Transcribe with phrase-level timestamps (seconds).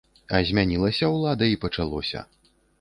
[0.37, 2.27] А змянілася ўлада і пачалося!